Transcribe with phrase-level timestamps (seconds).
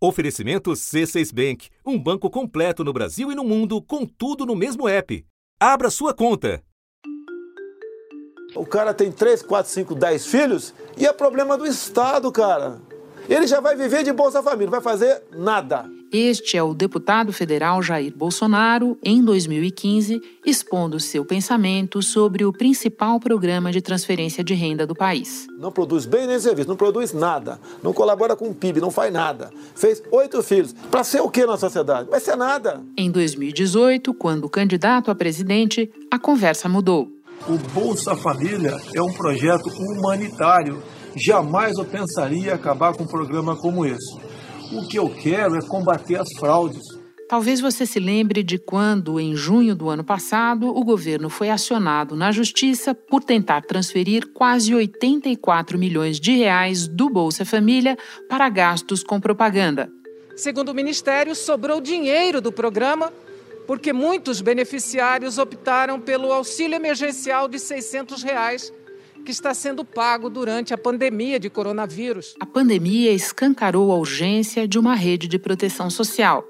[0.00, 4.88] Oferecimento C6 Bank, um banco completo no Brasil e no mundo, com tudo no mesmo
[4.88, 5.26] app.
[5.58, 6.62] Abra sua conta.
[8.54, 12.80] O cara tem 3, 4, 5, 10 filhos e é problema do Estado, cara.
[13.28, 15.97] Ele já vai viver de Bolsa Família, não vai fazer nada.
[16.10, 23.20] Este é o deputado federal Jair Bolsonaro, em 2015, expondo seu pensamento sobre o principal
[23.20, 25.46] programa de transferência de renda do país.
[25.58, 29.12] Não produz bem nem serviço, não produz nada, não colabora com o PIB, não faz
[29.12, 29.50] nada.
[29.74, 30.74] Fez oito filhos.
[30.90, 32.08] Para ser o que na sociedade?
[32.08, 32.80] Vai ser nada.
[32.96, 37.12] Em 2018, quando candidato a presidente, a conversa mudou.
[37.46, 40.82] O Bolsa Família é um projeto humanitário.
[41.14, 44.27] Jamais eu pensaria acabar com um programa como esse.
[44.70, 46.82] O que eu quero é combater as fraudes.
[47.28, 52.16] Talvez você se lembre de quando, em junho do ano passado, o governo foi acionado
[52.16, 57.96] na justiça por tentar transferir quase 84 milhões de reais do Bolsa Família
[58.28, 59.90] para gastos com propaganda.
[60.36, 63.12] Segundo o Ministério, sobrou dinheiro do programa
[63.66, 68.72] porque muitos beneficiários optaram pelo auxílio emergencial de 600 reais
[69.24, 72.34] que está sendo pago durante a pandemia de coronavírus.
[72.40, 76.44] A pandemia escancarou a urgência de uma rede de proteção social.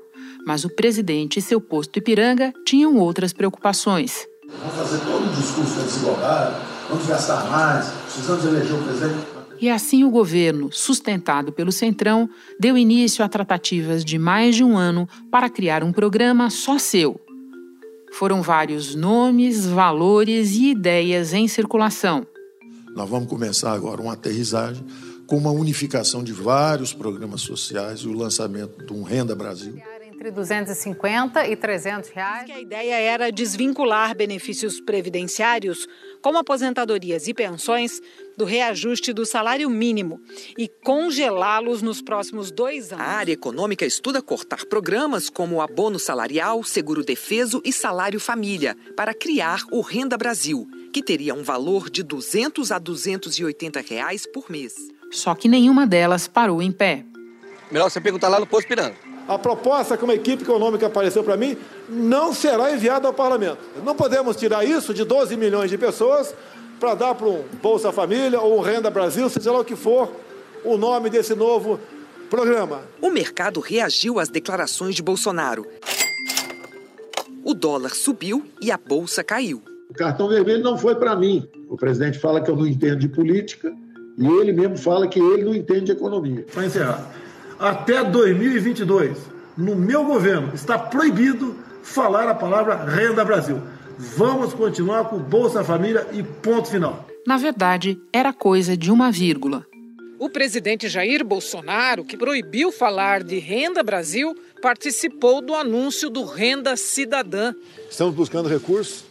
[0.47, 4.27] Mas o presidente e seu posto Ipiranga tinham outras preocupações.
[4.47, 6.57] Vamos fazer todo o discurso da desigualdade,
[6.89, 9.27] vamos gastar mais, precisamos eleger o presidente.
[9.61, 14.79] E assim o governo, sustentado pelo Centrão, deu início a tratativas de mais de um
[14.79, 17.21] ano para criar um programa só seu.
[18.13, 22.27] Foram vários nomes, valores e ideias em circulação.
[22.99, 24.85] Nós vamos começar agora uma aterrissagem
[25.25, 29.81] com uma unificação de vários programas sociais e o lançamento de um Renda Brasil.
[30.05, 32.51] Entre 250 e 300 reais.
[32.51, 35.87] A ideia era desvincular benefícios previdenciários,
[36.21, 38.01] como aposentadorias e pensões,
[38.39, 40.21] do reajuste do salário mínimo
[40.57, 43.05] e congelá-los nos próximos dois anos.
[43.05, 49.13] A área econômica estuda cortar programas como abono salarial, seguro defeso e salário família para
[49.13, 54.75] criar o Renda Brasil que teria um valor de 200 a 280 reais por mês.
[55.11, 57.05] Só que nenhuma delas parou em pé.
[57.73, 58.97] Melhor você perguntar lá no Posto Piranga.
[59.27, 61.57] A proposta que uma equipe econômica apareceu para mim
[61.89, 63.59] não será enviada ao parlamento.
[63.85, 66.35] Não podemos tirar isso de 12 milhões de pessoas
[66.79, 70.11] para dar para um Bolsa Família ou um Renda Brasil, seja lá o que for
[70.65, 71.79] o nome desse novo
[72.31, 72.83] programa.
[73.01, 75.67] O mercado reagiu às declarações de Bolsonaro.
[77.45, 79.63] O dólar subiu e a bolsa caiu.
[79.89, 81.49] O cartão vermelho não foi para mim.
[81.69, 83.73] O presidente fala que eu não entendo de política
[84.19, 86.45] e ele mesmo fala que ele não entende de economia.
[86.53, 87.11] Para encerrar,
[87.59, 89.17] até 2022,
[89.57, 93.61] no meu governo, está proibido falar a palavra Renda Brasil.
[94.01, 97.05] Vamos continuar com Bolsa Família e ponto final.
[97.27, 99.67] Na verdade, era coisa de uma vírgula.
[100.21, 106.77] O presidente Jair Bolsonaro, que proibiu falar de Renda Brasil, participou do anúncio do Renda
[106.77, 107.53] Cidadã.
[107.91, 109.05] Estamos buscando recursos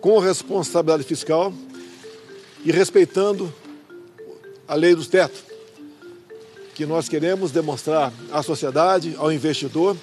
[0.00, 1.54] com responsabilidade fiscal
[2.64, 3.54] e respeitando
[4.66, 5.44] a lei dos tetos,
[6.74, 9.96] que nós queremos demonstrar à sociedade, ao investidor,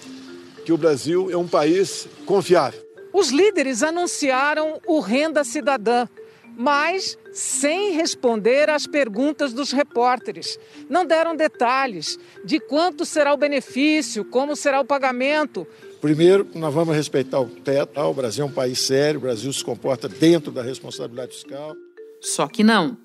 [0.65, 2.90] que o Brasil é um país confiável.
[3.13, 6.07] Os líderes anunciaram o Renda Cidadã,
[6.55, 10.59] mas sem responder às perguntas dos repórteres.
[10.89, 15.67] Não deram detalhes de quanto será o benefício, como será o pagamento
[16.01, 18.01] Primeiro, nós vamos respeitar o teto.
[18.01, 21.75] O Brasil é um país sério, o Brasil se comporta dentro da responsabilidade fiscal.
[22.19, 22.97] Só que não.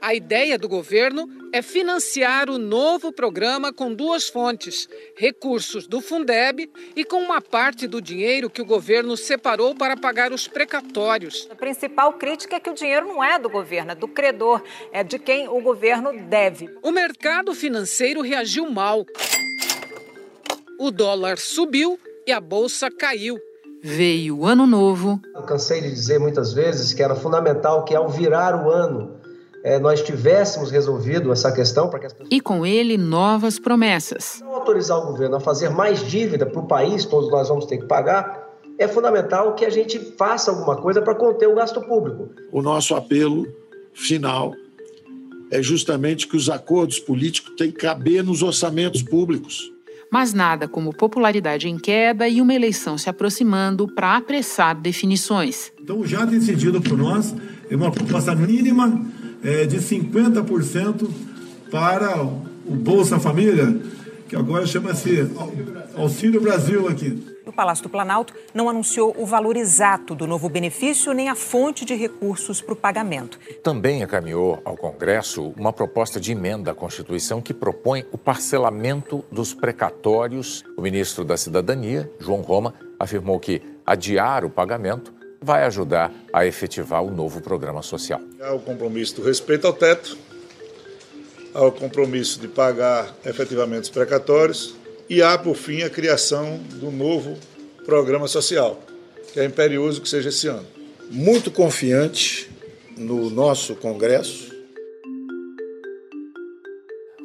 [0.00, 6.70] A ideia do governo é financiar o novo programa com duas fontes: recursos do Fundeb
[6.96, 11.46] e com uma parte do dinheiro que o governo separou para pagar os precatórios.
[11.50, 15.04] A principal crítica é que o dinheiro não é do governo, é do credor, é
[15.04, 16.70] de quem o governo deve.
[16.82, 19.04] O mercado financeiro reagiu mal.
[20.78, 23.38] O dólar subiu e a bolsa caiu.
[23.82, 25.20] Veio o ano novo.
[25.34, 29.19] Eu cansei de dizer muitas vezes que era fundamental que ao virar o ano
[29.62, 32.28] é, nós tivéssemos resolvido essa questão para que as pessoas...
[32.30, 34.38] E com ele novas promessas.
[34.40, 37.78] Não autorizar o governo a fazer mais dívida para o país, todos nós vamos ter
[37.78, 38.48] que pagar,
[38.78, 42.30] é fundamental que a gente faça alguma coisa para conter o gasto público.
[42.50, 43.46] O nosso apelo
[43.92, 44.54] final
[45.50, 49.70] é justamente que os acordos políticos têm que caber nos orçamentos públicos
[50.10, 55.70] mas nada como popularidade em queda e uma eleição se aproximando para apressar definições.
[55.80, 57.32] Então, já decidido por nós,
[57.70, 59.00] é uma proposta mínima
[59.42, 61.08] é, de 50%
[61.70, 63.80] para o Bolsa Família,
[64.28, 65.28] que agora chama-se
[65.96, 67.30] Auxílio Brasil aqui.
[67.44, 71.84] O Palácio do Planalto não anunciou o valor exato do novo benefício nem a fonte
[71.84, 73.40] de recursos para o pagamento.
[73.62, 79.52] Também encaminhou ao Congresso uma proposta de emenda à Constituição que propõe o parcelamento dos
[79.52, 80.62] precatórios.
[80.76, 87.02] O ministro da Cidadania, João Roma, afirmou que adiar o pagamento vai ajudar a efetivar
[87.02, 88.20] o novo programa social.
[88.40, 90.16] Há o compromisso do respeito ao teto,
[91.54, 94.74] há o compromisso de pagar efetivamente os precatórios
[95.08, 97.38] e há, por fim, a criação do novo
[97.84, 98.80] programa social,
[99.32, 100.66] que é imperioso que seja esse ano.
[101.10, 102.50] Muito confiante
[102.96, 104.49] no nosso Congresso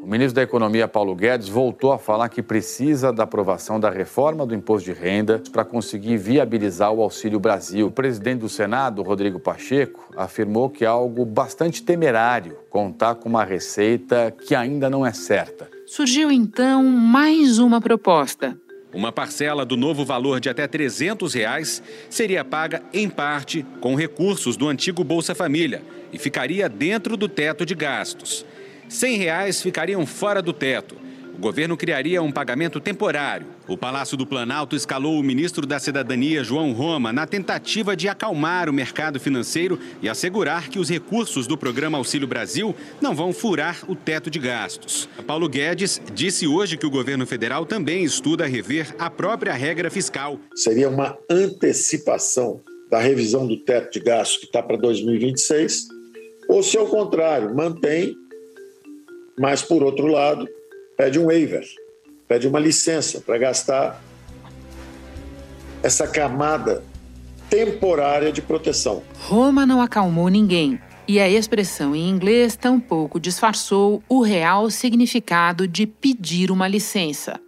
[0.05, 4.45] o ministro da Economia, Paulo Guedes, voltou a falar que precisa da aprovação da reforma
[4.45, 7.87] do imposto de renda para conseguir viabilizar o Auxílio Brasil.
[7.87, 13.43] O presidente do Senado, Rodrigo Pacheco, afirmou que é algo bastante temerário contar com uma
[13.43, 15.67] receita que ainda não é certa.
[15.87, 18.55] Surgiu então mais uma proposta.
[18.93, 21.81] Uma parcela do novo valor de até 300 reais
[22.11, 25.81] seria paga em parte com recursos do antigo Bolsa Família
[26.13, 28.45] e ficaria dentro do teto de gastos.
[28.95, 30.95] 100 reais ficariam fora do teto.
[31.33, 33.47] O governo criaria um pagamento temporário.
[33.67, 38.69] O Palácio do Planalto escalou o ministro da Cidadania, João Roma, na tentativa de acalmar
[38.69, 43.83] o mercado financeiro e assegurar que os recursos do programa Auxílio Brasil não vão furar
[43.85, 45.09] o teto de gastos.
[45.27, 50.39] Paulo Guedes disse hoje que o governo federal também estuda rever a própria regra fiscal.
[50.55, 55.89] Seria uma antecipação da revisão do teto de gastos que está para 2026,
[56.47, 58.15] ou se ao contrário, mantém
[59.37, 60.47] mas, por outro lado,
[60.97, 61.65] pede um waiver,
[62.27, 64.01] pede uma licença para gastar
[65.83, 66.83] essa camada
[67.49, 69.03] temporária de proteção.
[69.19, 70.79] Roma não acalmou ninguém.
[71.07, 77.39] E a expressão em inglês tampouco disfarçou o real significado de pedir uma licença.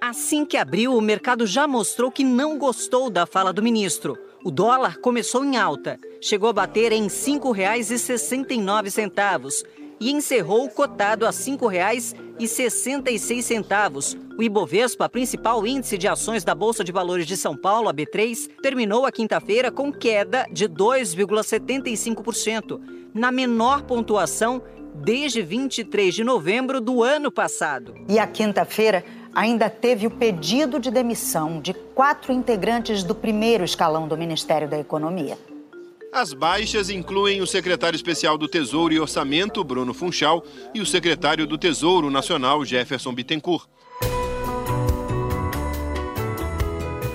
[0.00, 4.18] Assim que abriu, o mercado já mostrou que não gostou da fala do ministro.
[4.44, 9.64] O dólar começou em alta, chegou a bater em R$ 5,69
[10.00, 14.18] e encerrou cotado a R$ 5,66.
[14.38, 18.50] O Ibovespa, principal índice de ações da Bolsa de Valores de São Paulo, a B3,
[18.62, 22.78] terminou a quinta-feira com queda de 2,75%,
[23.14, 24.62] na menor pontuação
[24.94, 27.94] desde 23 de novembro do ano passado.
[28.08, 29.04] E a quinta-feira
[29.34, 34.78] ainda teve o pedido de demissão de quatro integrantes do primeiro escalão do Ministério da
[34.78, 35.36] Economia.
[36.16, 40.42] As baixas incluem o secretário especial do Tesouro e Orçamento, Bruno Funchal,
[40.72, 43.68] e o secretário do Tesouro Nacional, Jefferson Bittencourt.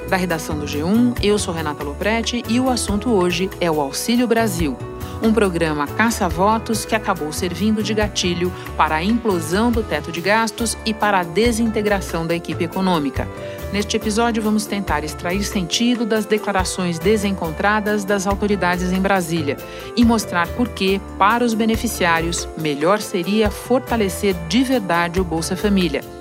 [0.07, 4.27] Da redação do G1, eu sou Renata Loprete e o assunto hoje é o Auxílio
[4.27, 4.77] Brasil
[5.21, 10.77] um programa caça-votos que acabou servindo de gatilho para a implosão do teto de gastos
[10.85, 13.27] e para a desintegração da equipe econômica.
[13.71, 19.55] Neste episódio, vamos tentar extrair sentido das declarações desencontradas das autoridades em Brasília
[19.95, 26.20] e mostrar por que, para os beneficiários, melhor seria fortalecer de verdade o Bolsa Família.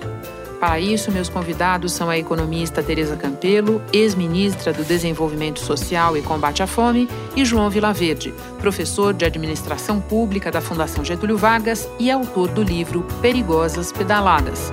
[0.61, 6.63] Para isso, meus convidados são a economista Tereza Campelo, ex-ministra do Desenvolvimento Social e Combate
[6.63, 12.49] à Fome, e João Vilaverde, professor de Administração Pública da Fundação Getúlio Vargas e autor
[12.49, 14.71] do livro Perigosas Pedaladas.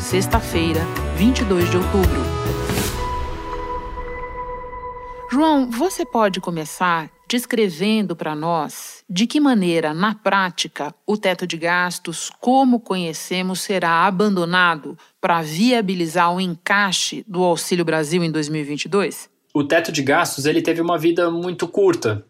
[0.00, 0.80] Sexta-feira,
[1.16, 2.20] 22 de outubro.
[5.30, 11.56] João, você pode começar descrevendo para nós de que maneira, na prática, o teto de
[11.56, 19.30] gastos, como conhecemos, será abandonado para viabilizar o encaixe do Auxílio Brasil em 2022?
[19.54, 22.22] O teto de gastos ele teve uma vida muito curta.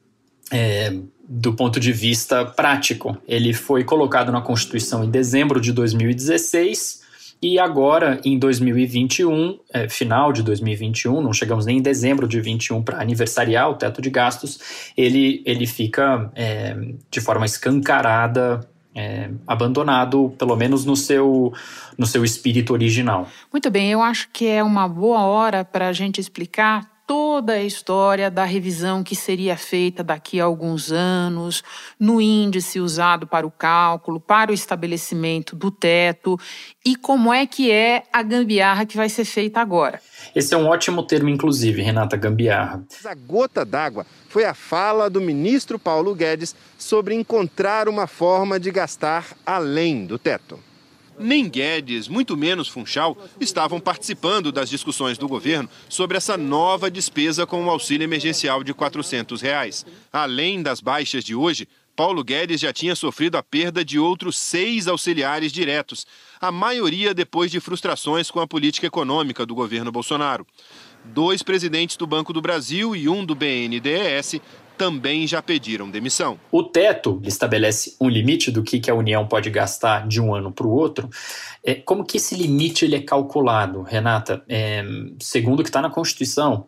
[0.53, 0.93] É,
[1.27, 3.17] do ponto de vista prático.
[3.27, 7.02] Ele foi colocado na Constituição em dezembro de 2016
[7.43, 12.83] e agora, em 2021, é, final de 2021, não chegamos nem em dezembro de 21
[12.85, 14.61] para aniversariar o teto de gastos,
[14.97, 16.77] ele, ele fica é,
[17.11, 18.61] de forma escancarada
[18.95, 21.53] é, abandonado, pelo menos no seu,
[21.99, 23.27] no seu espírito original.
[23.53, 27.63] Muito bem, eu acho que é uma boa hora para a gente explicar toda a
[27.63, 31.63] história da revisão que seria feita daqui a alguns anos,
[32.01, 36.41] no índice usado para o cálculo, para o estabelecimento do teto
[36.83, 40.01] e como é que é a gambiarra que vai ser feita agora.
[40.35, 42.83] Esse é um ótimo termo, inclusive, Renata Gambiarra.
[43.05, 48.71] A gota d'água foi a fala do ministro Paulo Guedes sobre encontrar uma forma de
[48.71, 50.59] gastar além do teto.
[51.19, 57.47] Nem Guedes, muito menos Funchal, estavam participando das discussões do governo sobre essa nova despesa
[57.47, 59.87] com o auxílio emergencial de 400 reais.
[60.13, 64.89] Além das baixas de hoje, Paulo Guedes já tinha sofrido a perda de outros seis
[64.89, 66.07] auxiliares diretos,
[66.41, 70.47] a maioria depois de frustrações com a política econômica do governo Bolsonaro.
[71.05, 74.41] Dois presidentes do Banco do Brasil e um do BNDES
[74.77, 76.39] também já pediram demissão.
[76.51, 80.67] O teto estabelece um limite do que, a União pode gastar de um ano para
[80.67, 81.09] o outro.
[81.65, 84.43] É, como que esse limite ele é calculado, Renata?
[84.49, 84.83] É,
[85.21, 86.67] segundo o que está na Constituição,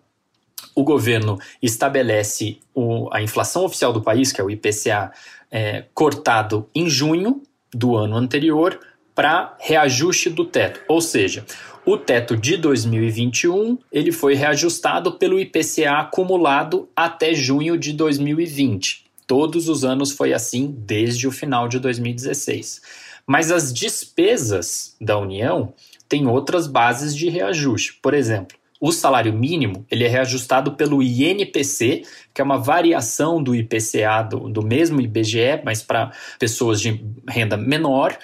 [0.75, 5.13] o governo estabelece o, a inflação oficial do país, que é o IPCA,
[5.51, 7.43] é, cortado em junho
[7.73, 8.79] do ano anterior
[9.15, 10.81] para reajuste do teto.
[10.89, 11.45] Ou seja,
[11.87, 19.05] o teto de 2021 ele foi reajustado pelo IPCA acumulado até junho de 2020.
[19.27, 22.81] Todos os anos foi assim desde o final de 2016.
[23.27, 25.75] Mas as despesas da União
[26.09, 27.99] têm outras bases de reajuste.
[28.03, 33.55] Por exemplo, o salário mínimo ele é reajustado pelo INPC, que é uma variação do
[33.55, 38.17] IPCA do, do mesmo IBGE, mas para pessoas de renda menor,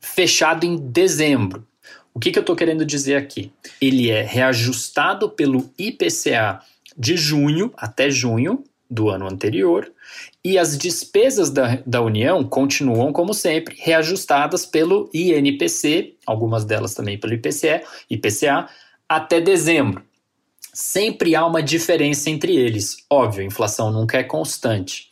[0.00, 1.66] fechado em dezembro.
[2.14, 3.52] O que, que eu estou querendo dizer aqui?
[3.80, 6.60] Ele é reajustado pelo IPCA
[6.96, 9.90] de junho até junho do ano anterior
[10.44, 17.18] e as despesas da, da União continuam, como sempre, reajustadas pelo INPC, algumas delas também
[17.18, 18.68] pelo IPCE, IPCA,
[19.08, 20.04] até dezembro.
[20.72, 22.98] Sempre há uma diferença entre eles.
[23.10, 25.10] Óbvio, a inflação nunca é constante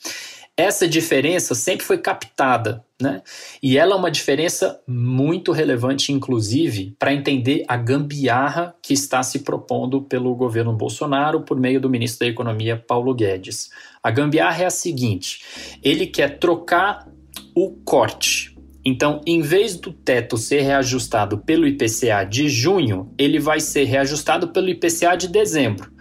[0.63, 3.23] essa diferença sempre foi captada, né?
[3.63, 9.41] E ela é uma diferença muito relevante, inclusive, para entender a gambiarra que está se
[9.41, 13.71] propondo pelo governo Bolsonaro por meio do ministro da Economia, Paulo Guedes.
[14.03, 15.43] A gambiarra é a seguinte:
[15.83, 17.09] ele quer trocar
[17.55, 18.57] o corte.
[18.85, 24.49] Então, em vez do teto ser reajustado pelo IPCA de junho, ele vai ser reajustado
[24.49, 25.93] pelo IPCA de dezembro.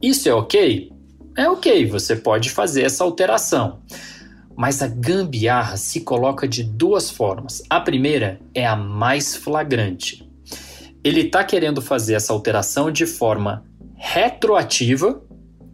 [0.00, 0.95] Isso é ok?
[1.36, 3.80] É ok, você pode fazer essa alteração.
[4.56, 7.62] Mas a gambiarra se coloca de duas formas.
[7.68, 10.26] A primeira é a mais flagrante.
[11.04, 13.64] Ele está querendo fazer essa alteração de forma
[13.94, 15.22] retroativa,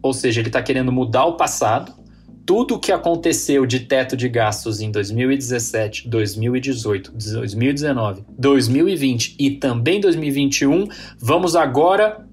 [0.01, 1.93] ou seja, ele está querendo mudar o passado.
[2.45, 10.01] Tudo o que aconteceu de teto de gastos em 2017, 2018, 2019, 2020 e também
[10.01, 12.27] 2021, vamos agora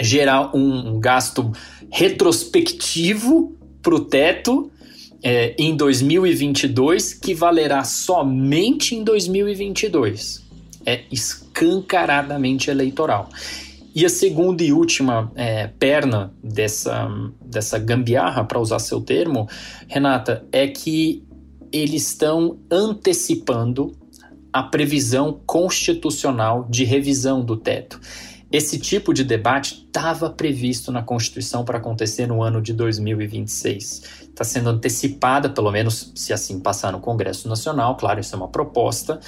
[0.00, 1.50] gerar um gasto
[1.90, 4.70] retrospectivo para o teto
[5.22, 10.44] é, em 2022 que valerá somente em 2022.
[10.84, 13.28] É escancaradamente eleitoral.
[13.94, 17.08] E a segunda e última é, perna dessa,
[17.40, 19.48] dessa gambiarra, para usar seu termo,
[19.88, 21.24] Renata, é que
[21.72, 23.96] eles estão antecipando
[24.52, 28.00] a previsão constitucional de revisão do teto.
[28.56, 34.02] Esse tipo de debate estava previsto na Constituição para acontecer no ano de 2026.
[34.30, 38.48] Está sendo antecipada, pelo menos se assim passar no Congresso Nacional, claro, isso é uma
[38.48, 39.20] proposta,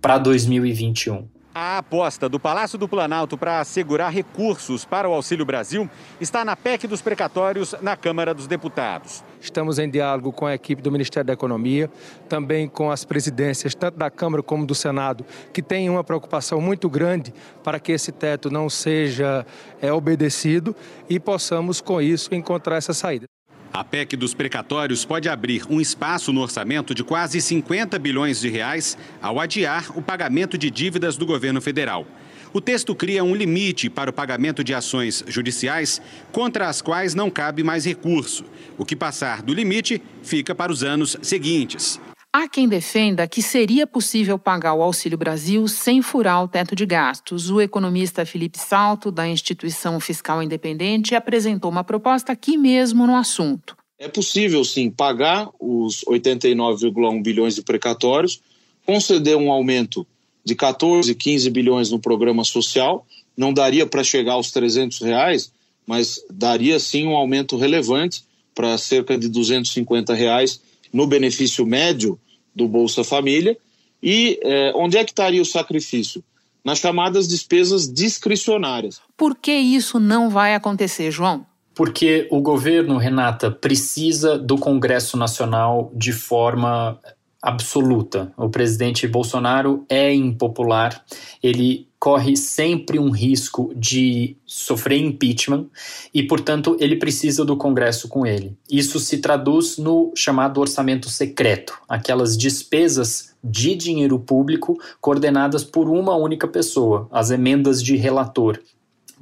[0.00, 1.28] para 2021.
[1.52, 5.90] A aposta do Palácio do Planalto para assegurar recursos para o Auxílio Brasil
[6.20, 9.24] está na PEC dos precatórios na Câmara dos Deputados.
[9.40, 11.90] Estamos em diálogo com a equipe do Ministério da Economia,
[12.28, 16.88] também com as presidências, tanto da Câmara como do Senado, que têm uma preocupação muito
[16.88, 19.44] grande para que esse teto não seja
[19.82, 20.76] é, obedecido
[21.08, 23.26] e possamos, com isso, encontrar essa saída.
[23.72, 28.48] A PEC dos precatórios pode abrir um espaço no orçamento de quase 50 bilhões de
[28.48, 32.04] reais ao adiar o pagamento de dívidas do governo federal.
[32.52, 37.30] O texto cria um limite para o pagamento de ações judiciais contra as quais não
[37.30, 38.44] cabe mais recurso.
[38.76, 42.00] O que passar do limite fica para os anos seguintes.
[42.32, 46.86] Há quem defenda que seria possível pagar o Auxílio Brasil sem furar o teto de
[46.86, 47.50] gastos.
[47.50, 53.76] O economista Felipe Salto, da Instituição Fiscal Independente, apresentou uma proposta aqui mesmo no assunto.
[53.98, 58.40] É possível, sim, pagar os 89,1 bilhões de precatórios,
[58.86, 60.06] conceder um aumento
[60.44, 63.04] de 14, 15 bilhões no programa social,
[63.36, 65.52] não daria para chegar aos 300 reais,
[65.84, 68.22] mas daria sim um aumento relevante
[68.54, 70.60] para cerca de 250 reais
[70.92, 72.18] no benefício médio
[72.54, 73.56] do Bolsa Família.
[74.02, 76.22] E é, onde é que estaria o sacrifício?
[76.64, 79.00] Nas chamadas despesas discricionárias.
[79.16, 81.46] Por que isso não vai acontecer, João?
[81.74, 86.98] Porque o governo, Renata, precisa do Congresso Nacional de forma
[87.42, 88.32] absoluta.
[88.36, 91.04] O presidente Bolsonaro é impopular,
[91.42, 95.66] ele corre sempre um risco de sofrer impeachment
[96.14, 98.56] e, portanto, ele precisa do Congresso com ele.
[98.70, 106.16] Isso se traduz no chamado orçamento secreto, aquelas despesas de dinheiro público coordenadas por uma
[106.16, 108.58] única pessoa, as emendas de relator,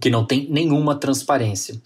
[0.01, 1.81] que não tem nenhuma transparência.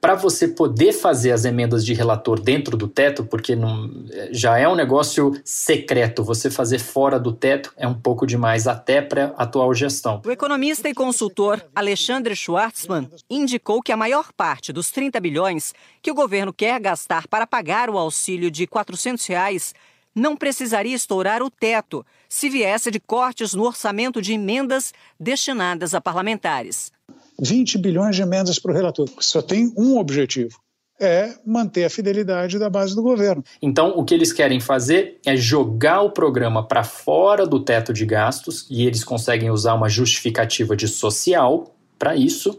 [0.00, 3.90] Para você poder fazer as emendas de relator dentro do teto, porque não,
[4.30, 9.02] já é um negócio secreto, você fazer fora do teto é um pouco demais até
[9.02, 10.22] para a atual gestão.
[10.24, 16.10] O economista e consultor Alexandre Schwartzman indicou que a maior parte dos 30 bilhões que
[16.10, 19.74] o governo quer gastar para pagar o auxílio de 400 reais
[20.14, 26.00] não precisaria estourar o teto se viesse de cortes no orçamento de emendas destinadas a
[26.00, 26.92] parlamentares.
[27.40, 30.58] 20 bilhões de emendas para o relator, só tem um objetivo:
[31.00, 33.42] é manter a fidelidade da base do governo.
[33.62, 38.04] Então, o que eles querem fazer é jogar o programa para fora do teto de
[38.04, 42.58] gastos e eles conseguem usar uma justificativa de social para isso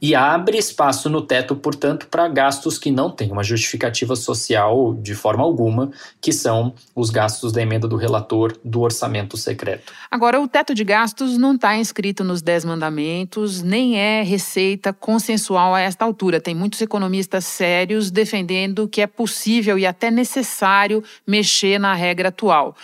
[0.00, 5.12] e abre espaço no teto, portanto, para gastos que não têm uma justificativa social de
[5.12, 5.90] forma alguma,
[6.20, 9.92] que são os gastos da emenda do relator do orçamento secreto.
[10.08, 15.74] Agora, o teto de gastos não está inscrito nos Dez Mandamentos, nem é receita consensual
[15.74, 16.40] a esta altura.
[16.40, 22.76] Tem muitos economistas sérios defendendo que é possível e até necessário mexer na regra atual.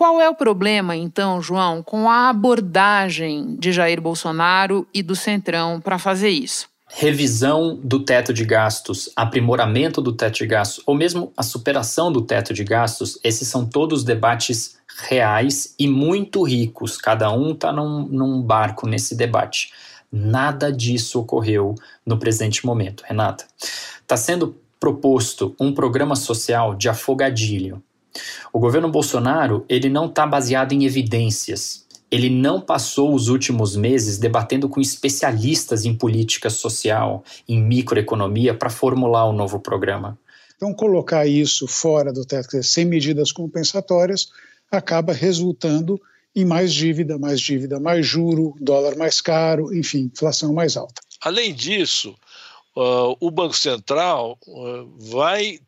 [0.00, 5.78] Qual é o problema, então, João, com a abordagem de Jair Bolsonaro e do Centrão
[5.78, 6.66] para fazer isso?
[6.88, 12.22] Revisão do teto de gastos, aprimoramento do teto de gastos, ou mesmo a superação do
[12.22, 16.96] teto de gastos, esses são todos debates reais e muito ricos.
[16.96, 19.70] Cada um está num, num barco nesse debate.
[20.10, 21.74] Nada disso ocorreu
[22.06, 23.44] no presente momento, Renata.
[24.00, 27.82] Está sendo proposto um programa social de afogadilho
[28.52, 31.86] o governo Bolsonaro ele não está baseado em evidências.
[32.10, 38.68] Ele não passou os últimos meses debatendo com especialistas em política social, em microeconomia, para
[38.68, 40.18] formular o um novo programa.
[40.56, 44.28] Então, colocar isso fora do teto, sem medidas compensatórias,
[44.70, 46.00] acaba resultando
[46.34, 51.00] em mais dívida, mais dívida, mais juro, dólar mais caro, enfim, inflação mais alta.
[51.20, 52.14] Além disso,
[52.76, 55.60] uh, o Banco Central uh, vai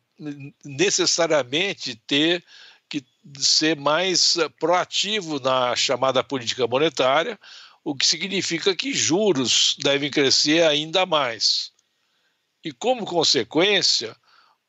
[0.63, 2.43] necessariamente ter
[2.89, 3.03] que
[3.39, 7.39] ser mais eh, proativo na chamada política monetária,
[7.83, 11.71] o que significa que juros devem crescer ainda mais.
[12.63, 14.15] E, como consequência,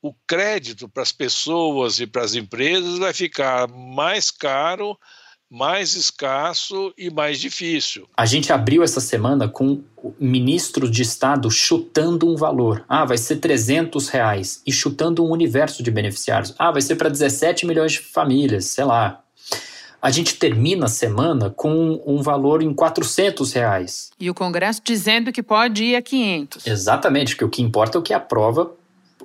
[0.03, 4.99] o crédito para as pessoas e para as empresas vai ficar mais caro
[5.51, 8.09] mais escasso e mais difícil.
[8.17, 9.83] A gente abriu essa semana com
[10.19, 12.85] ministros de Estado chutando um valor.
[12.89, 14.63] Ah, vai ser 300 reais.
[14.67, 16.55] E chutando um universo de beneficiários.
[16.59, 19.21] Ah, vai ser para 17 milhões de famílias, sei lá.
[20.03, 24.11] A gente termina a semana com um valor em 400 reais.
[24.21, 26.67] E o Congresso dizendo que pode ir a 500.
[26.67, 28.71] Exatamente, porque o que importa é o que aprova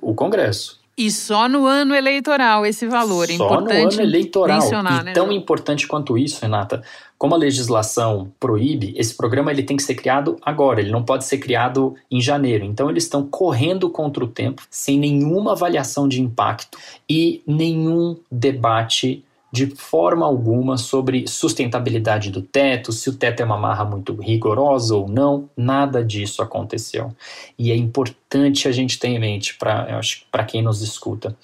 [0.00, 0.79] o Congresso.
[0.96, 3.30] E só no ano eleitoral esse valor.
[3.30, 4.60] É só importante no ano eleitoral.
[4.60, 5.36] mencionar, e né, tão João?
[5.36, 6.82] importante quanto isso, Renata,
[7.16, 11.24] como a legislação proíbe, esse programa ele tem que ser criado agora, ele não pode
[11.24, 12.64] ser criado em janeiro.
[12.64, 19.24] Então eles estão correndo contra o tempo, sem nenhuma avaliação de impacto e nenhum debate
[19.52, 24.94] de forma alguma sobre sustentabilidade do teto, se o teto é uma marra muito rigorosa
[24.94, 27.14] ou não, nada disso aconteceu.
[27.58, 31.36] E é importante a gente ter em mente para quem nos escuta.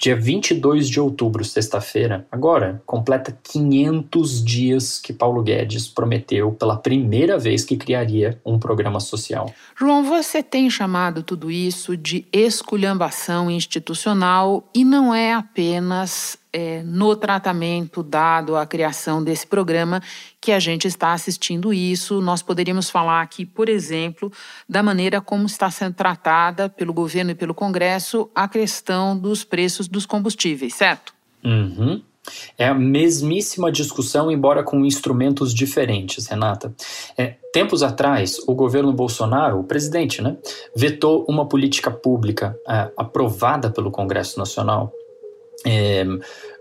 [0.00, 7.38] Dia 22 de outubro, sexta-feira, agora, completa 500 dias que Paulo Guedes prometeu pela primeira
[7.38, 9.52] vez que criaria um programa social.
[9.78, 17.14] João, você tem chamado tudo isso de esculhambação institucional e não é apenas é, no
[17.16, 20.02] tratamento dado à criação desse programa
[20.40, 22.20] que a gente está assistindo isso.
[22.20, 24.32] Nós poderíamos falar aqui, por exemplo,
[24.68, 29.88] da maneira como está sendo tratada pelo governo e pelo Congresso a questão dos preços
[29.88, 31.14] dos combustíveis, certo?
[31.44, 32.02] Uhum.
[32.56, 36.72] É a mesmíssima discussão, embora com instrumentos diferentes, Renata.
[37.16, 40.36] É, tempos atrás, o governo Bolsonaro, o presidente, né,
[40.76, 44.92] vetou uma política pública é, aprovada pelo Congresso Nacional
[45.66, 46.04] é,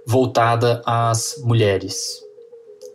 [0.06, 2.24] voltada às mulheres.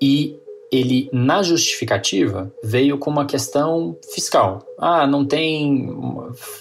[0.01, 0.39] E
[0.71, 4.67] ele, na justificativa, veio com uma questão fiscal.
[4.79, 5.87] Ah, não tem.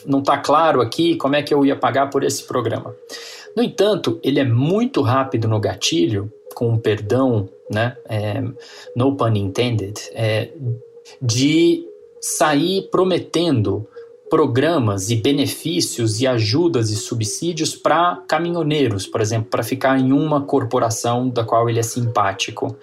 [0.05, 2.95] não está claro aqui como é que eu ia pagar por esse programa.
[3.55, 8.43] No entanto, ele é muito rápido no gatilho, com um perdão, né, é,
[8.95, 10.51] no pun intended, é,
[11.21, 11.83] de
[12.19, 13.87] sair prometendo
[14.29, 20.41] programas e benefícios e ajudas e subsídios para caminhoneiros, por exemplo, para ficar em uma
[20.41, 22.75] corporação da qual ele é simpático,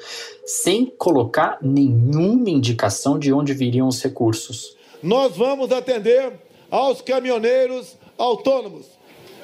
[0.45, 4.77] sem colocar nenhuma indicação de onde viriam os recursos.
[5.03, 6.33] Nós vamos atender
[6.71, 8.87] aos caminhoneiros autônomos,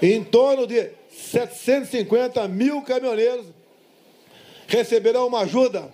[0.01, 3.47] em torno de 750 mil caminhoneiros
[4.67, 5.89] receberão uma ajuda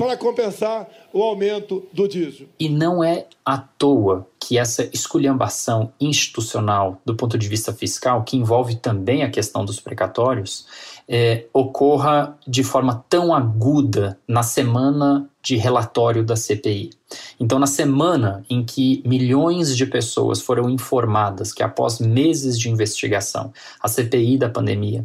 [0.00, 2.46] para compensar o aumento do diesel.
[2.58, 8.34] E não é à toa que essa esculhambação institucional do ponto de vista fiscal, que
[8.34, 10.66] envolve também a questão dos precatórios,
[11.06, 16.90] é, ocorra de forma tão aguda na semana de relatório da CPI.
[17.38, 23.52] Então, na semana em que milhões de pessoas foram informadas que, após meses de investigação,
[23.82, 25.04] a CPI da pandemia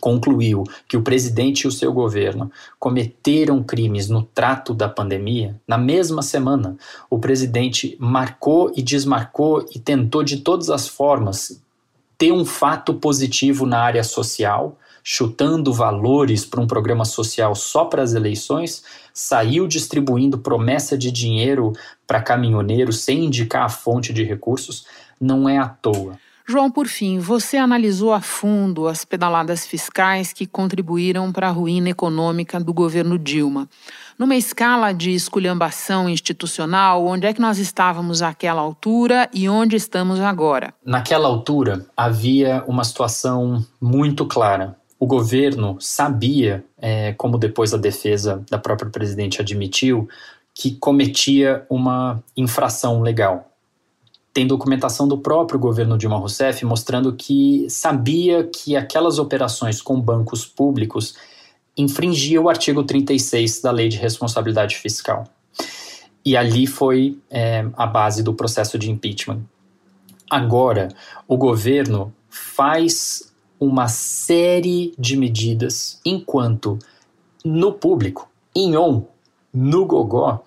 [0.00, 5.78] concluiu que o presidente e o seu governo cometeram crimes no trato da pandemia, na
[5.78, 6.76] mesma semana,
[7.10, 11.62] o presidente marcou e desmarcou e tentou de todas as formas
[12.16, 14.76] ter um fato positivo na área social
[15.10, 21.72] chutando valores para um programa social só para as eleições, saiu distribuindo promessa de dinheiro
[22.06, 24.84] para caminhoneiros sem indicar a fonte de recursos,
[25.18, 26.18] não é à toa.
[26.48, 31.90] João, por fim, você analisou a fundo as pedaladas fiscais que contribuíram para a ruína
[31.90, 33.68] econômica do governo Dilma.
[34.18, 40.20] Numa escala de esculhambação institucional, onde é que nós estávamos àquela altura e onde estamos
[40.20, 40.72] agora?
[40.84, 48.42] Naquela altura, havia uma situação muito clara o governo sabia, é, como depois a defesa
[48.50, 50.08] da própria presidente admitiu,
[50.52, 53.48] que cometia uma infração legal.
[54.38, 60.46] Tem documentação do próprio governo Dilma Rousseff mostrando que sabia que aquelas operações com bancos
[60.46, 61.16] públicos
[61.76, 65.24] infringiam o artigo 36 da Lei de Responsabilidade Fiscal.
[66.24, 69.40] E ali foi é, a base do processo de impeachment.
[70.30, 70.86] Agora,
[71.26, 76.78] o governo faz uma série de medidas, enquanto
[77.44, 79.02] no público, em on,
[79.52, 80.44] no gogó,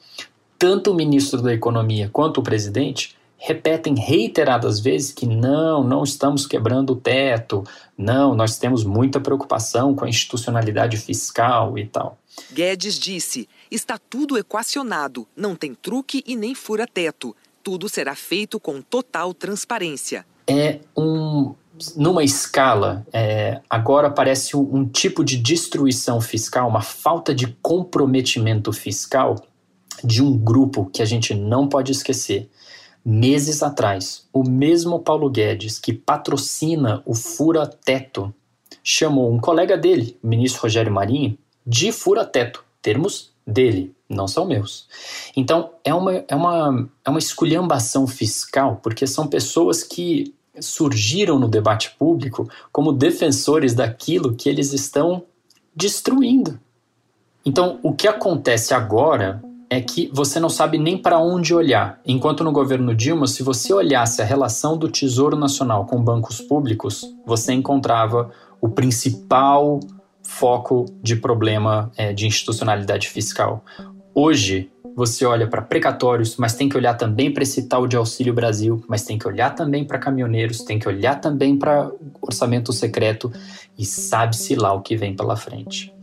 [0.57, 6.45] tanto o ministro da Economia quanto o presidente repetem reiteradas vezes que não, não estamos
[6.45, 7.63] quebrando o teto,
[7.97, 12.19] não, nós temos muita preocupação com a institucionalidade fiscal e tal.
[12.53, 17.35] Guedes disse: está tudo equacionado, não tem truque e nem fura-teto.
[17.63, 20.25] Tudo será feito com total transparência.
[20.47, 21.55] É um
[21.95, 28.71] numa escala, é, agora parece um, um, tipo de destruição fiscal, uma falta de comprometimento
[28.71, 29.35] fiscal
[30.03, 32.49] de um grupo que a gente não pode esquecer.
[33.03, 38.33] Meses atrás, o mesmo Paulo Guedes, que patrocina o fura-teto,
[38.83, 42.63] chamou um colega dele, o ministro Rogério Marinho, de fura-teto.
[42.81, 44.87] Termos dele, não são meus.
[45.35, 51.47] Então, é uma, é, uma, é uma esculhambação fiscal, porque são pessoas que surgiram no
[51.47, 55.23] debate público como defensores daquilo que eles estão
[55.75, 56.59] destruindo.
[57.45, 61.97] Então, o que acontece agora é que você não sabe nem para onde olhar.
[62.05, 67.05] Enquanto no governo Dilma, se você olhasse a relação do Tesouro Nacional com bancos públicos,
[67.25, 68.29] você encontrava
[68.59, 69.79] o principal
[70.21, 73.63] foco de problema é, de institucionalidade fiscal.
[74.13, 78.33] Hoje, você olha para precatórios, mas tem que olhar também para esse tal de Auxílio
[78.33, 81.89] Brasil, mas tem que olhar também para caminhoneiros, tem que olhar também para
[82.21, 83.31] orçamento secreto
[83.77, 85.93] e sabe-se lá o que vem pela frente.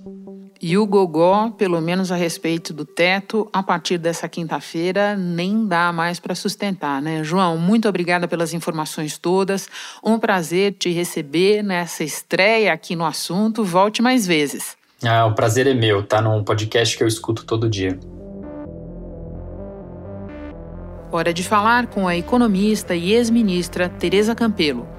[0.61, 5.93] E o gogó, pelo menos a respeito do teto, a partir dessa quinta-feira nem dá
[5.93, 7.23] mais para sustentar, né?
[7.23, 9.69] João, muito obrigada pelas informações todas.
[10.03, 13.63] Um prazer te receber nessa estreia aqui no assunto.
[13.63, 14.77] Volte mais vezes.
[15.05, 17.97] Ah, o prazer é meu, tá num podcast que eu escuto todo dia.
[21.13, 24.98] Hora de falar com a economista e ex-ministra Tereza Campelo.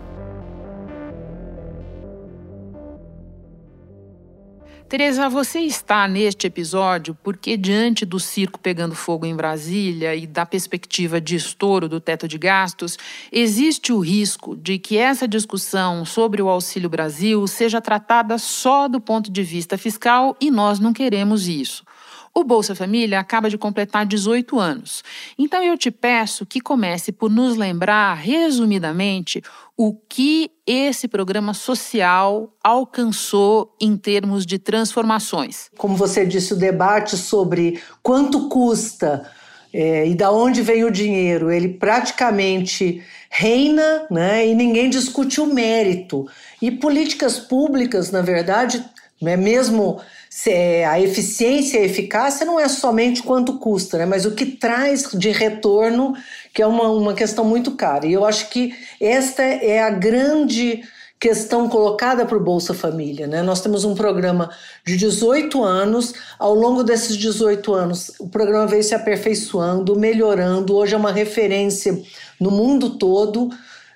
[4.89, 10.47] Tereza, você está neste episódio porque, diante do circo pegando fogo em Brasília e da
[10.47, 12.97] perspectiva de estouro do teto de gastos,
[13.32, 18.99] existe o risco de que essa discussão sobre o Auxílio Brasil seja tratada só do
[18.99, 21.84] ponto de vista fiscal e nós não queremos isso.
[22.33, 25.03] O Bolsa Família acaba de completar 18 anos.
[25.37, 29.41] Então eu te peço que comece por nos lembrar, resumidamente,
[29.75, 35.69] o que esse programa social alcançou em termos de transformações.
[35.77, 39.29] Como você disse, o debate sobre quanto custa
[39.73, 44.47] é, e da onde vem o dinheiro, ele praticamente reina, né?
[44.47, 46.27] E ninguém discute o mérito.
[46.61, 48.83] E políticas públicas, na verdade,
[49.21, 50.03] né, mesmo é,
[50.87, 55.09] a eficiência e a eficácia não é somente quanto custa, né, mas o que traz
[55.11, 56.13] de retorno,
[56.53, 58.05] que é uma, uma questão muito cara.
[58.05, 60.83] E eu acho que esta é a grande
[61.19, 63.27] questão colocada para o Bolsa Família.
[63.27, 63.41] Né?
[63.41, 64.49] Nós temos um programa
[64.85, 70.93] de 18 anos, ao longo desses 18 anos, o programa veio se aperfeiçoando, melhorando, hoje
[70.93, 72.01] é uma referência
[72.39, 73.49] no mundo todo.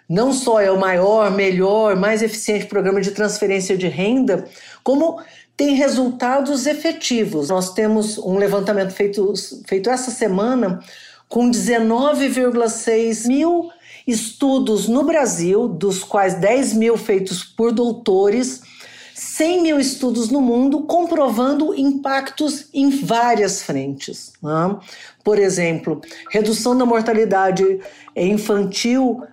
[0.10, 4.46] Não só é o maior, melhor, mais eficiente programa de transferência de renda,
[4.84, 5.22] como
[5.56, 7.50] tem resultados efetivos.
[7.50, 9.34] Nós temos um levantamento feito,
[9.68, 10.80] feito essa semana
[11.30, 13.72] com 19,6 mil
[14.06, 18.62] estudos no Brasil, dos quais 10 mil feitos por doutores,
[19.16, 24.34] 100 mil estudos no mundo comprovando impactos em várias frentes.
[24.42, 24.78] Né?
[25.24, 27.80] Por exemplo, redução da mortalidade
[28.16, 29.24] infantil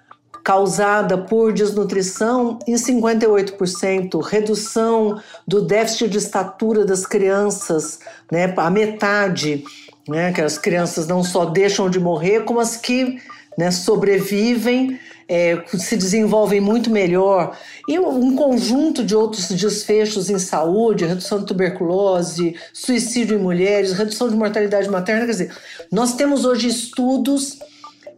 [0.51, 8.01] causada por desnutrição em 58%, redução do déficit de estatura das crianças,
[8.33, 9.63] né, a metade,
[10.09, 13.21] né, que as crianças não só deixam de morrer, como as que
[13.57, 17.57] né, sobrevivem, é, se desenvolvem muito melhor.
[17.87, 24.29] E um conjunto de outros desfechos em saúde, redução de tuberculose, suicídio em mulheres, redução
[24.29, 25.27] de mortalidade materna.
[25.27, 25.53] Quer dizer,
[25.93, 27.61] nós temos hoje estudos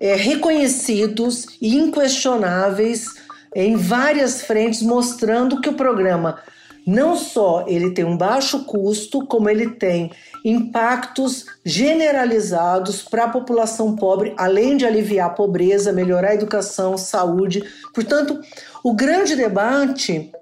[0.03, 3.07] é, reconhecidos e inquestionáveis
[3.55, 6.41] em várias frentes, mostrando que o programa
[6.85, 10.11] não só ele tem um baixo custo, como ele tem
[10.45, 17.63] impactos generalizados para a população pobre, além de aliviar a pobreza, melhorar a educação, saúde.
[17.95, 18.41] Portanto,
[18.83, 20.33] o grande debate,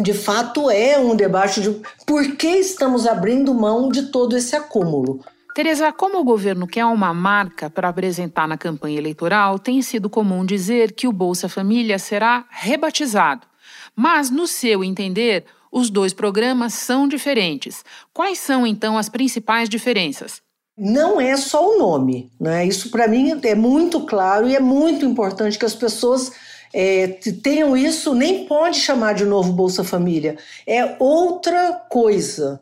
[0.00, 5.20] de fato, é um debate de por que estamos abrindo mão de todo esse acúmulo.
[5.54, 10.44] Tereza, como o governo quer uma marca para apresentar na campanha eleitoral, tem sido comum
[10.44, 13.46] dizer que o Bolsa Família será rebatizado.
[13.94, 17.84] Mas, no seu entender, os dois programas são diferentes.
[18.12, 20.42] Quais são, então, as principais diferenças?
[20.76, 22.66] Não é só o nome, né?
[22.66, 26.32] Isso para mim é muito claro e é muito importante que as pessoas
[26.72, 27.06] é,
[27.44, 28.12] tenham isso.
[28.12, 30.36] Nem pode chamar de novo Bolsa Família,
[30.66, 32.60] é outra coisa.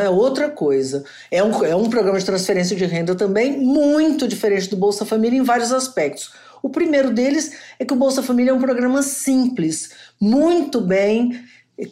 [0.00, 1.04] É outra coisa.
[1.30, 5.38] É um, é um programa de transferência de renda também muito diferente do Bolsa Família
[5.38, 6.32] em vários aspectos.
[6.62, 11.44] O primeiro deles é que o Bolsa Família é um programa simples, muito bem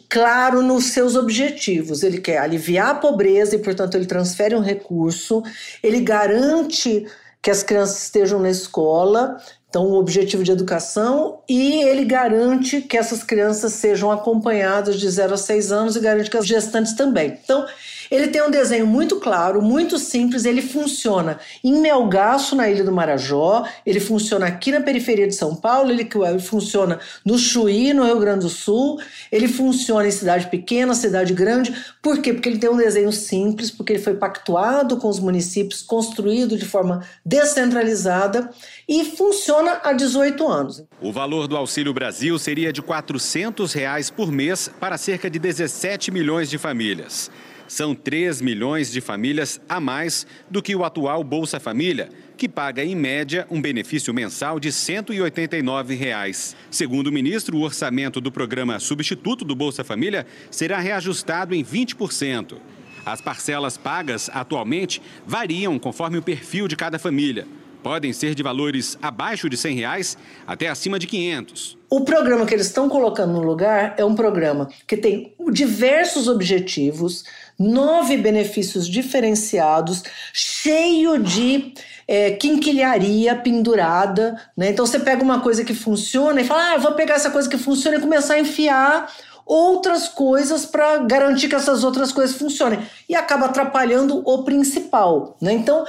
[0.09, 2.01] claro nos seus objetivos.
[2.01, 5.43] Ele quer aliviar a pobreza e, portanto, ele transfere um recurso,
[5.83, 7.05] ele garante
[7.45, 9.37] que as crianças estejam na escola,
[9.69, 15.35] então o objetivo de educação, e ele garante que essas crianças sejam acompanhadas de 0
[15.35, 17.39] a 6 anos e garante que as gestantes também.
[17.43, 17.63] Então,
[18.09, 22.91] ele tem um desenho muito claro, muito simples, ele funciona em Melgaço, na Ilha do
[22.91, 28.03] Marajó, ele funciona aqui na periferia de São Paulo, ele, ele funciona no Chuí, no
[28.05, 28.99] Rio Grande do Sul,
[29.31, 31.73] ele funciona em cidade pequena, cidade grande.
[32.01, 32.33] Por quê?
[32.33, 36.65] Porque ele tem um desenho simples, porque ele foi pactuado com os municípios, construído de
[36.65, 38.49] forma descentralizada
[38.87, 40.83] e funciona há 18 anos.
[41.01, 46.11] O valor do Auxílio Brasil seria de 400 reais por mês para cerca de 17
[46.11, 47.31] milhões de famílias.
[47.67, 52.83] São 3 milhões de famílias a mais do que o atual Bolsa Família, que paga
[52.83, 56.55] em média um benefício mensal de 189 reais.
[56.69, 62.57] Segundo o ministro, o orçamento do programa substituto do Bolsa Família será reajustado em 20%.
[63.05, 67.47] As parcelas pagas atualmente variam conforme o perfil de cada família.
[67.83, 71.77] Podem ser de valores abaixo de 100 reais até acima de 500.
[71.87, 77.23] O programa que eles estão colocando no lugar é um programa que tem diversos objetivos,
[77.57, 81.73] nove benefícios diferenciados, cheio de
[82.07, 84.39] é, quinquilharia pendurada.
[84.55, 84.69] Né?
[84.69, 87.57] Então você pega uma coisa que funciona e fala: ah, vou pegar essa coisa que
[87.57, 89.11] funciona e começar a enfiar
[89.45, 92.79] outras coisas para garantir que essas outras coisas funcionem.
[93.07, 95.37] E acaba atrapalhando o principal.
[95.39, 95.53] Né?
[95.53, 95.85] Então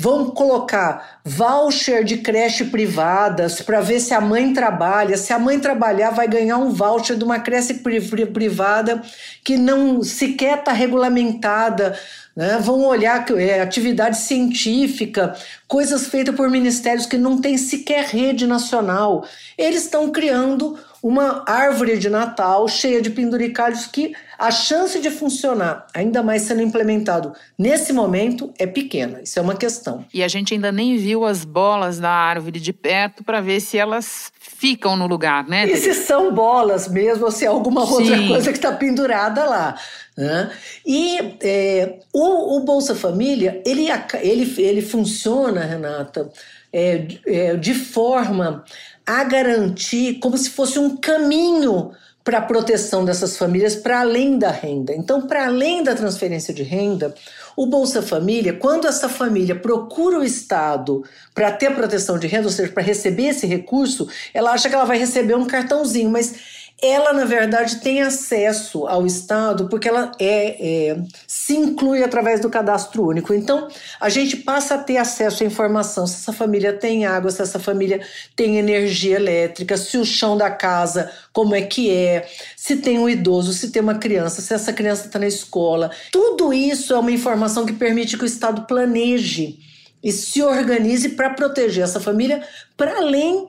[0.00, 5.18] Vão colocar voucher de creche privadas para ver se a mãe trabalha.
[5.18, 9.02] Se a mãe trabalhar, vai ganhar um voucher de uma creche privada
[9.44, 11.98] que não sequer está regulamentada.
[12.34, 12.58] Né?
[12.62, 15.36] Vão olhar é, atividade científica,
[15.68, 19.26] coisas feitas por ministérios que não têm sequer rede nacional.
[19.58, 25.86] Eles estão criando uma árvore de Natal cheia de penduricalhos que a chance de funcionar,
[25.92, 29.20] ainda mais sendo implementado nesse momento, é pequena.
[29.22, 30.06] Isso é uma questão.
[30.14, 33.76] E a gente ainda nem viu as bolas da árvore de perto para ver se
[33.76, 35.70] elas ficam no lugar, né?
[35.70, 37.92] E se são bolas mesmo, ou se é alguma Sim.
[37.92, 39.74] outra coisa que está pendurada lá.
[40.16, 40.50] Né?
[40.86, 43.88] E é, o, o, Bolsa Família, ele,
[44.22, 46.30] ele, ele funciona, Renata,
[46.72, 48.64] é, é, de forma
[49.06, 51.90] a garantir como se fosse um caminho
[52.30, 54.94] para a proteção dessas famílias para além da renda.
[54.94, 57.12] Então, para além da transferência de renda,
[57.56, 61.02] o Bolsa Família, quando essa família procura o Estado
[61.34, 64.84] para ter proteção de renda, ou seja, para receber esse recurso, ela acha que ela
[64.84, 70.88] vai receber um cartãozinho, mas ela, na verdade, tem acesso ao Estado porque ela é,
[70.88, 73.34] é, se inclui através do cadastro único.
[73.34, 73.68] Então,
[74.00, 77.58] a gente passa a ter acesso à informação se essa família tem água, se essa
[77.58, 78.00] família
[78.34, 83.08] tem energia elétrica, se o chão da casa, como é que é, se tem um
[83.08, 85.90] idoso, se tem uma criança, se essa criança está na escola.
[86.10, 89.58] Tudo isso é uma informação que permite que o Estado planeje
[90.02, 92.42] e se organize para proteger essa família
[92.74, 93.48] para além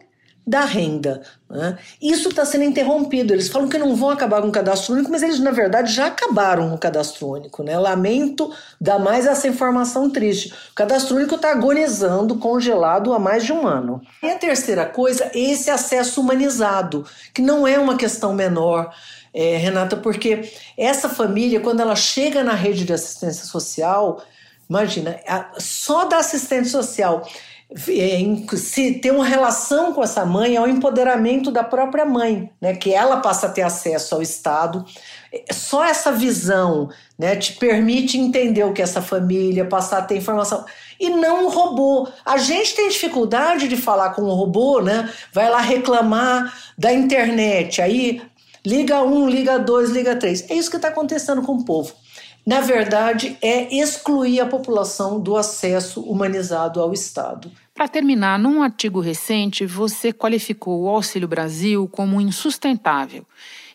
[0.51, 1.21] da renda.
[1.49, 1.77] Né?
[2.01, 3.33] Isso está sendo interrompido.
[3.33, 6.07] Eles falam que não vão acabar com o cadastro único, mas eles, na verdade, já
[6.07, 7.63] acabaram o cadastro único.
[7.63, 7.79] Né?
[7.79, 10.53] Lamento dar mais essa informação triste.
[10.71, 14.01] O cadastro único está agonizando, congelado há mais de um ano.
[14.21, 18.93] E a terceira coisa esse acesso humanizado, que não é uma questão menor.
[19.33, 24.21] É, Renata, porque essa família, quando ela chega na rede de assistência social,
[24.69, 25.17] imagina,
[25.57, 27.25] só da assistente social
[28.57, 32.75] se ter uma relação com essa mãe é o empoderamento da própria mãe, né?
[32.75, 34.83] Que ela passa a ter acesso ao Estado.
[35.51, 40.17] Só essa visão, né, te permite entender o que é essa família, passar a ter
[40.17, 40.65] informação
[40.99, 42.09] e não um robô.
[42.25, 45.09] A gente tem dificuldade de falar com um robô, né?
[45.31, 48.21] Vai lá reclamar da internet, aí
[48.65, 50.49] liga um, liga dois, liga três.
[50.49, 51.93] É isso que está acontecendo com o povo
[52.45, 57.51] na verdade, é excluir a população do acesso humanizado ao Estado.
[57.81, 63.25] Para terminar, num artigo recente, você qualificou o Auxílio Brasil como insustentável.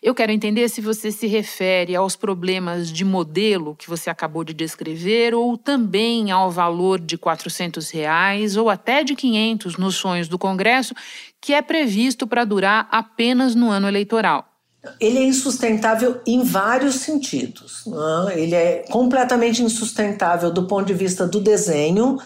[0.01, 4.53] Eu quero entender se você se refere aos problemas de modelo que você acabou de
[4.53, 10.39] descrever ou também ao valor de 400 reais, ou até de 500 nos sonhos do
[10.39, 10.95] Congresso,
[11.41, 14.47] que é previsto para durar apenas no ano eleitoral.
[15.01, 17.83] Ele é insustentável em vários sentidos.
[17.85, 18.41] Né?
[18.41, 22.17] Ele é completamente insustentável do ponto de vista do desenho.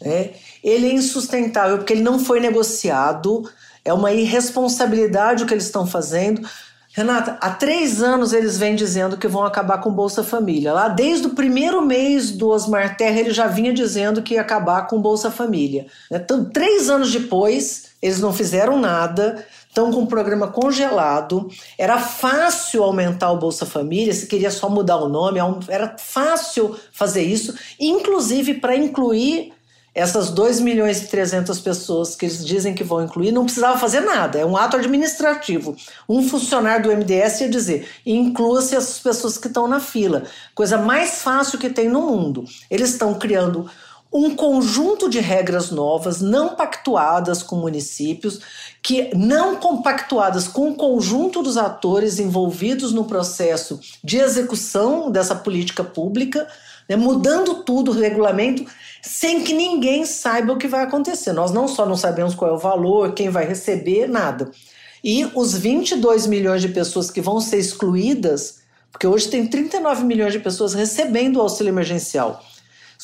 [0.00, 0.30] Né?
[0.64, 3.48] Ele é insustentável porque ele não foi negociado.
[3.84, 6.48] É uma irresponsabilidade o que eles estão fazendo.
[6.96, 10.72] Renata, há três anos eles vêm dizendo que vão acabar com Bolsa Família.
[10.72, 14.86] Lá desde o primeiro mês do Osmar Terra, ele já vinha dizendo que ia acabar
[14.86, 15.86] com Bolsa Família.
[16.10, 21.50] Então, três anos depois, eles não fizeram nada estão com o programa congelado.
[21.76, 27.22] Era fácil aumentar o Bolsa Família, se queria só mudar o nome, era fácil fazer
[27.22, 29.52] isso, inclusive para incluir
[29.94, 34.00] essas 2 milhões e 300 pessoas que eles dizem que vão incluir, não precisava fazer
[34.00, 35.76] nada, é um ato administrativo.
[36.08, 40.24] Um funcionário do MDS ia dizer: inclua-se essas pessoas que estão na fila.
[40.54, 42.44] Coisa mais fácil que tem no mundo.
[42.68, 43.70] Eles estão criando
[44.14, 48.40] um conjunto de regras novas, não pactuadas com municípios,
[48.80, 55.82] que não compactuadas com o conjunto dos atores envolvidos no processo de execução dessa política
[55.82, 56.46] pública,
[56.88, 58.64] né, mudando tudo o regulamento,
[59.02, 61.32] sem que ninguém saiba o que vai acontecer.
[61.32, 64.50] Nós não só não sabemos qual é o valor, quem vai receber, nada.
[65.02, 70.32] E os 22 milhões de pessoas que vão ser excluídas, porque hoje tem 39 milhões
[70.32, 72.42] de pessoas recebendo o auxílio emergencial.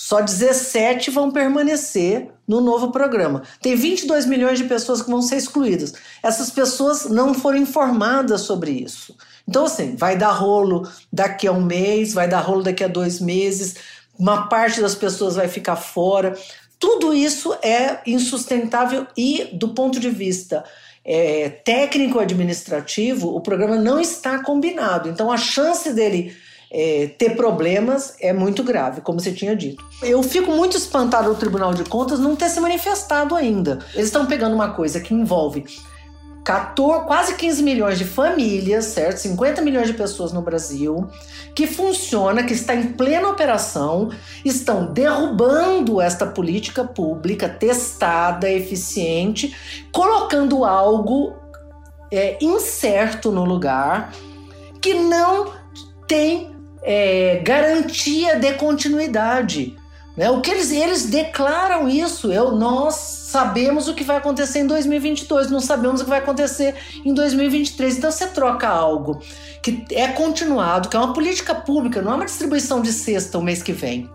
[0.02, 3.42] Só 17 vão permanecer no novo programa.
[3.60, 5.92] Tem 22 milhões de pessoas que vão ser excluídas.
[6.22, 9.14] Essas pessoas não foram informadas sobre isso.
[9.46, 13.20] Então, assim, vai dar rolo daqui a um mês, vai dar rolo daqui a dois
[13.20, 13.74] meses,
[14.18, 16.34] uma parte das pessoas vai ficar fora.
[16.78, 20.64] Tudo isso é insustentável e, do ponto de vista
[21.04, 25.10] é, técnico-administrativo, o programa não está combinado.
[25.10, 26.34] Então, a chance dele
[26.72, 29.84] é, ter problemas é muito grave, como você tinha dito.
[30.02, 33.80] Eu fico muito espantado o Tribunal de Contas não ter se manifestado ainda.
[33.94, 35.64] Eles estão pegando uma coisa que envolve
[36.44, 39.18] 14, quase 15 milhões de famílias, certo?
[39.18, 41.08] 50 milhões de pessoas no Brasil,
[41.54, 44.10] que funciona, que está em plena operação,
[44.44, 49.54] estão derrubando esta política pública testada, eficiente,
[49.92, 51.34] colocando algo
[52.10, 54.12] é, incerto no lugar
[54.80, 55.52] que não
[56.08, 59.76] tem é, garantia de continuidade.
[60.16, 60.30] Né?
[60.30, 65.50] O que eles, eles declaram isso, eu, nós sabemos o que vai acontecer em 2022,
[65.50, 67.98] não sabemos o que vai acontecer em 2023.
[67.98, 69.22] Então você troca algo
[69.62, 73.42] que é continuado, que é uma política pública, não é uma distribuição de cesta o
[73.42, 74.10] mês que vem.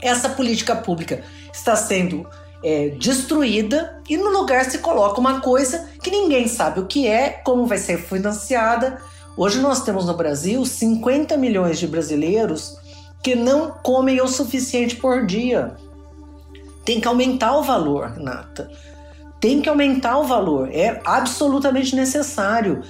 [0.00, 2.26] Essa política pública está sendo
[2.62, 7.30] é, destruída e no lugar se coloca uma coisa que ninguém sabe o que é,
[7.30, 9.00] como vai ser financiada,
[9.36, 12.76] Hoje nós temos no Brasil 50 milhões de brasileiros
[13.22, 15.74] que não comem o suficiente por dia.
[16.84, 18.70] Tem que aumentar o valor, Renata.
[19.40, 20.68] Tem que aumentar o valor.
[20.70, 22.82] É absolutamente necessário.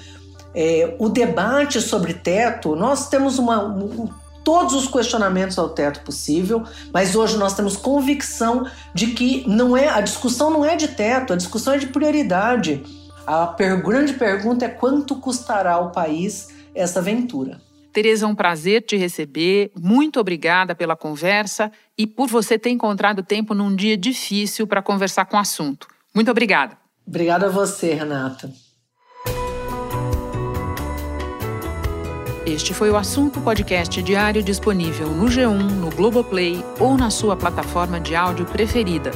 [0.54, 4.08] É, o debate sobre teto, nós temos uma, um,
[4.42, 9.88] todos os questionamentos ao teto possível, mas hoje nós temos convicção de que não é
[9.88, 12.82] a discussão não é de teto, a discussão é de prioridade.
[13.26, 17.60] A per grande pergunta é quanto custará ao país essa aventura.
[17.92, 19.70] Tereza, é um prazer te receber.
[19.78, 25.26] Muito obrigada pela conversa e por você ter encontrado tempo num dia difícil para conversar
[25.26, 25.86] com o assunto.
[26.14, 26.76] Muito obrigada.
[27.06, 28.50] Obrigada a você, Renata.
[32.46, 38.00] Este foi o assunto podcast diário disponível no G1, no Globoplay ou na sua plataforma
[38.00, 39.12] de áudio preferida.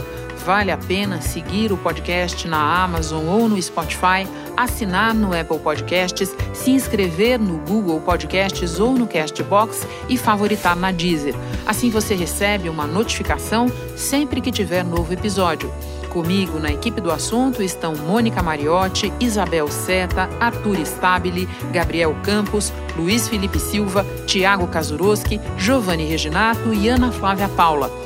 [0.47, 6.33] Vale a pena seguir o podcast na Amazon ou no Spotify, assinar no Apple Podcasts,
[6.55, 11.35] se inscrever no Google Podcasts ou no Castbox e favoritar na Deezer.
[11.67, 13.67] Assim você recebe uma notificação
[13.97, 15.69] sempre que tiver novo episódio.
[16.11, 23.27] Comigo na equipe do assunto estão Mônica Mariotti, Isabel Seta, Arthur Stabile, Gabriel Campos, Luiz
[23.27, 28.06] Felipe Silva, Tiago Kazuroski, Giovanni Reginato e Ana Flávia Paula.